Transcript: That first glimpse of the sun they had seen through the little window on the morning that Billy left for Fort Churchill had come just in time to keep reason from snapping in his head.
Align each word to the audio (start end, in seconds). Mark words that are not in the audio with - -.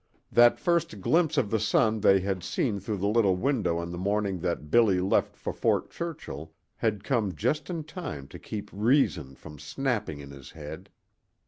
That 0.31 0.57
first 0.57 0.99
glimpse 0.99 1.37
of 1.37 1.51
the 1.51 1.59
sun 1.59 1.99
they 1.99 2.21
had 2.21 2.41
seen 2.43 2.79
through 2.79 2.97
the 2.97 3.07
little 3.07 3.35
window 3.35 3.77
on 3.77 3.91
the 3.91 3.99
morning 3.99 4.39
that 4.39 4.71
Billy 4.71 4.99
left 4.99 5.35
for 5.35 5.53
Fort 5.53 5.91
Churchill 5.91 6.51
had 6.77 7.03
come 7.03 7.35
just 7.35 7.69
in 7.69 7.83
time 7.83 8.27
to 8.29 8.39
keep 8.39 8.71
reason 8.73 9.35
from 9.35 9.59
snapping 9.59 10.19
in 10.19 10.31
his 10.31 10.49
head. 10.49 10.89